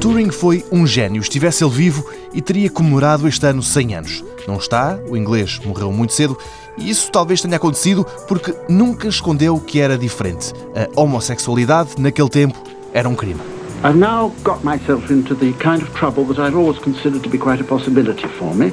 Turing 0.00 0.30
foi 0.30 0.64
um 0.72 0.86
gênio. 0.86 1.20
Estivesse 1.20 1.62
ele 1.62 1.74
vivo 1.74 2.06
e 2.32 2.40
teria 2.40 2.70
comemorado 2.70 3.28
este 3.28 3.44
ano 3.44 3.62
100 3.62 3.94
anos. 3.94 4.24
Não 4.48 4.56
está, 4.56 4.98
o 5.06 5.14
inglês 5.14 5.60
morreu 5.62 5.92
muito 5.92 6.14
cedo 6.14 6.38
e 6.78 6.88
isso 6.88 7.12
talvez 7.12 7.42
tenha 7.42 7.56
acontecido 7.56 8.06
porque 8.26 8.54
nunca 8.66 9.06
escondeu 9.08 9.60
que 9.60 9.78
era 9.78 9.98
diferente. 9.98 10.54
A 10.74 10.98
homossexualidade, 10.98 12.00
naquele 12.00 12.30
tempo, 12.30 12.58
era 12.94 13.06
um 13.06 13.14
crime. 13.14 13.40
I've 13.84 13.98
now 13.98 14.32
got 14.42 14.64
myself 14.64 15.12
into 15.12 15.34
the 15.34 15.52
kind 15.52 15.82
of 15.82 15.90
trouble 15.94 16.24
that 16.24 16.40
I've 16.40 16.56
always 16.56 16.78
considered 16.78 17.22
to 17.22 17.28
be 17.28 17.36
quite 17.36 17.60
a 17.60 17.64
possibility 17.64 18.26
for 18.26 18.54
me. 18.54 18.72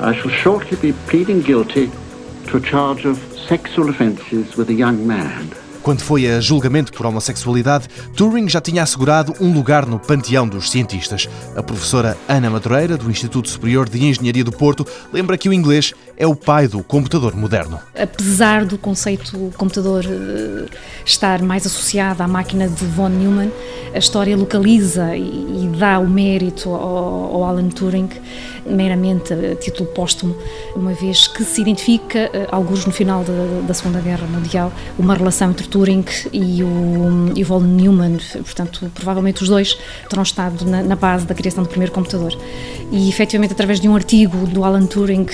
I 0.00 0.14
shall 0.14 0.30
shortly 0.30 0.78
be 0.78 0.94
pleading 1.08 1.42
guilty 1.42 1.90
to 2.46 2.56
a 2.56 2.60
charge 2.60 3.06
of 3.06 3.18
sexual 3.46 3.90
offences 3.90 4.56
with 4.56 4.70
a 4.70 4.74
young 4.74 5.06
man. 5.06 5.50
Quando 5.88 6.02
foi 6.02 6.30
a 6.30 6.38
julgamento 6.38 6.92
por 6.92 7.06
homossexualidade, 7.06 7.88
Turing 8.14 8.46
já 8.46 8.60
tinha 8.60 8.82
assegurado 8.82 9.34
um 9.40 9.54
lugar 9.54 9.86
no 9.86 9.98
panteão 9.98 10.46
dos 10.46 10.70
cientistas. 10.70 11.26
A 11.56 11.62
professora 11.62 12.14
Ana 12.28 12.50
Madureira, 12.50 12.98
do 12.98 13.10
Instituto 13.10 13.48
Superior 13.48 13.88
de 13.88 14.04
Engenharia 14.04 14.44
do 14.44 14.52
Porto, 14.52 14.86
lembra 15.10 15.38
que 15.38 15.48
o 15.48 15.52
inglês 15.52 15.94
é 16.14 16.26
o 16.26 16.34
pai 16.34 16.68
do 16.68 16.84
computador 16.84 17.34
moderno. 17.34 17.80
Apesar 17.98 18.66
do 18.66 18.76
conceito 18.76 19.50
computador 19.56 20.04
eh, 20.04 20.66
estar 21.08 21.42
mais 21.42 21.66
associado 21.66 22.22
à 22.22 22.28
máquina 22.28 22.68
de 22.68 22.84
von 22.84 23.08
Neumann, 23.08 23.50
a 23.94 23.98
história 23.98 24.36
localiza 24.36 25.16
e, 25.16 25.70
dá 25.78 25.98
o 25.98 26.08
mérito 26.08 26.70
ao, 26.70 27.44
Alan 27.44 27.68
Turing 27.68 28.08
meramente 28.66 29.32
a 29.32 29.54
título 29.56 29.88
póstumo, 29.90 30.36
uma 30.76 30.92
vez 30.92 31.26
que 31.26 31.42
se 31.44 31.62
identifica, 31.62 32.18
eh, 32.18 32.46
alguns 32.50 32.84
no 32.84 32.92
final 32.92 33.24
da, 33.24 33.66
da 33.66 33.72
Segunda 33.72 34.00
Guerra 34.00 34.26
Mundial, 34.26 34.70
uma 34.98 35.14
relação 35.14 35.50
entre 35.50 35.66
Turing 35.66 36.04
e 36.32 36.62
o, 36.62 37.32
e 37.34 37.42
o 37.42 37.46
von 37.46 37.60
Neumann, 37.60 38.18
portanto, 38.34 38.90
provavelmente 38.94 39.42
os 39.42 39.48
dois 39.48 39.78
terão 40.10 40.22
estado 40.22 40.66
na, 40.66 40.82
na 40.82 40.96
base 40.96 41.24
da 41.24 41.34
criação 41.34 41.64
do 41.64 41.70
primeiro 41.70 41.92
computador. 41.92 42.36
E, 42.92 43.08
efetivamente, 43.08 43.52
através 43.52 43.80
de 43.80 43.88
um 43.88 43.94
artigo 43.94 44.46
do 44.46 44.64
Alan 44.64 44.84
Turing, 44.84 45.26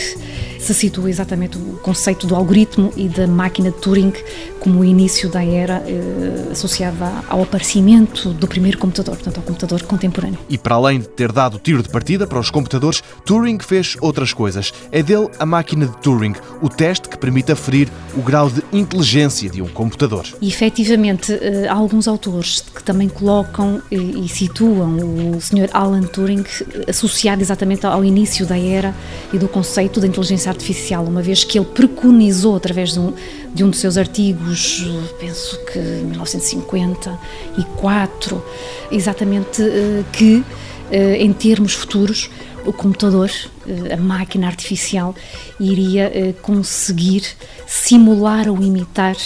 se 0.64 0.74
situa 0.74 1.10
exatamente 1.10 1.58
o 1.58 1.78
conceito 1.82 2.26
do 2.26 2.34
algoritmo 2.34 2.92
e 2.96 3.08
da 3.08 3.26
máquina 3.26 3.70
de 3.70 3.76
Turing 3.78 4.12
como 4.58 4.80
o 4.80 4.84
início 4.84 5.28
da 5.28 5.44
era 5.44 5.84
eh, 5.86 6.48
associada 6.52 7.12
ao 7.28 7.42
aparecimento 7.42 8.30
do 8.32 8.48
primeiro 8.48 8.78
computador, 8.78 9.14
portanto, 9.16 9.36
ao 9.36 9.42
computador 9.42 9.82
contemporâneo. 9.82 10.38
E 10.48 10.56
para 10.56 10.74
além 10.76 11.00
de 11.00 11.08
ter 11.08 11.30
dado 11.30 11.58
tiro 11.58 11.82
de 11.82 11.90
partida 11.90 12.26
para 12.26 12.38
os 12.38 12.48
computadores, 12.48 13.02
Turing 13.26 13.58
fez 13.58 13.94
outras 14.00 14.32
coisas. 14.32 14.72
É 14.90 15.02
dele 15.02 15.28
a 15.38 15.44
máquina 15.44 15.86
de 15.86 15.94
Turing, 15.98 16.32
o 16.62 16.70
teste 16.70 17.10
que 17.10 17.18
permite 17.18 17.52
aferir 17.52 17.90
o 18.16 18.22
grau 18.22 18.48
de 18.48 18.62
inteligência 18.72 19.50
de 19.50 19.60
um 19.60 19.68
computador. 19.68 20.24
E 20.40 20.48
efetivamente, 20.48 21.30
eh, 21.30 21.68
há 21.68 21.74
alguns 21.74 22.08
autores 22.08 22.62
que 22.62 22.82
também 22.82 23.10
colocam 23.10 23.82
e 23.90 24.26
situam 24.28 24.96
o 24.96 25.40
Sr. 25.42 25.68
Alan 25.74 26.04
Turing 26.04 26.44
associado 26.88 27.42
exatamente 27.42 27.84
ao 27.84 28.02
início 28.02 28.46
da 28.46 28.58
era 28.58 28.94
e 29.30 29.38
do 29.38 29.46
conceito 29.46 30.00
da 30.00 30.06
inteligência 30.06 30.53
artificial, 30.54 31.04
uma 31.04 31.20
vez 31.20 31.44
que 31.44 31.58
ele 31.58 31.66
preconizou 31.66 32.56
através 32.56 32.92
de 32.92 33.00
um, 33.00 33.12
de 33.52 33.64
um 33.64 33.70
dos 33.70 33.80
seus 33.80 33.98
artigos, 33.98 34.86
penso 35.18 35.58
que 35.66 35.78
1954, 35.78 38.42
exatamente 38.90 39.62
eh, 39.62 40.02
que 40.12 40.44
eh, 40.90 41.22
em 41.22 41.32
termos 41.32 41.72
futuros 41.74 42.28
o 42.66 42.72
computador, 42.72 43.30
eh, 43.66 43.94
a 43.94 43.96
máquina 43.96 44.46
artificial, 44.46 45.14
iria 45.60 46.34
conseguir 46.42 47.22
simular 47.66 48.48
ou 48.48 48.60
imitar 48.60 49.16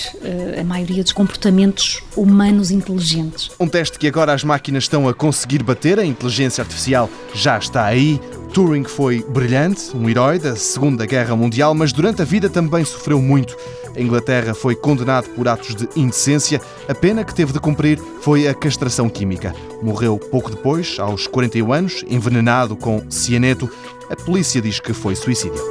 a 0.61 0.65
maioria 0.65 1.03
dos 1.03 1.13
comportamentos 1.13 2.03
humanos 2.17 2.71
inteligentes. 2.71 3.51
Um 3.59 3.69
teste 3.69 3.99
que 3.99 4.07
agora 4.07 4.35
as 4.35 4.45
máquinas 4.45 4.85
estão 4.85 5.09
a 5.09 5.15
conseguir 5.15 5.63
bater, 5.63 5.99
a 5.99 6.05
inteligência 6.05 6.61
artificial 6.63 7.09
já 7.35 7.57
está 7.59 7.87
aí. 7.87 8.21
Turing 8.53 8.85
foi 8.85 9.25
brilhante, 9.29 9.97
um 9.97 10.09
herói 10.09 10.39
da 10.39 10.57
Segunda 10.57 11.07
Guerra 11.07 11.37
Mundial, 11.37 11.75
mas 11.75 11.93
durante 11.93 12.23
a 12.23 12.25
vida 12.25 12.49
também 12.49 12.85
sofreu 12.85 13.21
muito. 13.21 13.57
A 13.95 14.01
Inglaterra 14.01 14.55
foi 14.55 14.75
condenado 14.75 15.29
por 15.31 15.49
atos 15.49 15.75
de 15.75 15.89
indecência. 15.97 16.61
A 16.89 16.95
pena 16.95 17.25
que 17.25 17.35
teve 17.35 17.53
de 17.53 17.61
cumprir 17.61 17.99
foi 18.21 18.49
a 18.49 18.55
castração 18.55 19.09
química. 19.09 19.55
Morreu 19.83 20.19
pouco 20.19 20.51
depois, 20.51 20.97
aos 20.99 21.27
41 21.27 21.73
anos, 21.73 22.05
envenenado 22.09 22.77
com 22.77 23.03
cianeto. 23.11 23.71
A 24.11 24.17
polícia 24.17 24.61
diz 24.61 24.81
que 24.81 24.93
foi 24.93 25.15
suicídio. 25.15 25.63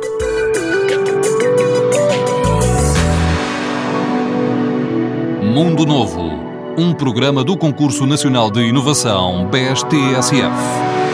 Mundo 5.41 5.85
Novo, 5.85 6.21
um 6.77 6.93
programa 6.93 7.43
do 7.43 7.57
Concurso 7.57 8.05
Nacional 8.05 8.51
de 8.51 8.61
Inovação 8.61 9.49
BSTSF. 9.49 11.06